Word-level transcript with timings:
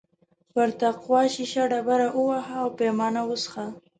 پر 0.53 0.67
تقوا 0.81 1.21
شیشه 1.33 1.63
ډبره 1.71 2.07
ووهه 2.11 2.55
او 2.63 2.69
پیمانه 2.79 3.21
وڅښه. 3.27 3.65